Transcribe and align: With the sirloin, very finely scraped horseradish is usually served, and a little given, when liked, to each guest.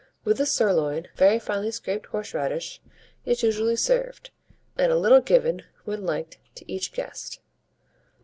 With 0.23 0.39
the 0.39 0.47
sirloin, 0.47 1.09
very 1.15 1.37
finely 1.37 1.69
scraped 1.69 2.07
horseradish 2.07 2.81
is 3.23 3.43
usually 3.43 3.75
served, 3.75 4.31
and 4.75 4.91
a 4.91 4.97
little 4.97 5.21
given, 5.21 5.61
when 5.85 6.07
liked, 6.07 6.39
to 6.55 6.71
each 6.71 6.91
guest. 6.91 7.39